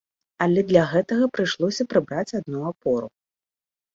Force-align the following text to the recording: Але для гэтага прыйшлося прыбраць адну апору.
Але 0.43 0.61
для 0.69 0.83
гэтага 0.93 1.27
прыйшлося 1.35 1.85
прыбраць 1.93 2.35
адну 2.39 2.59
апору. 2.71 3.07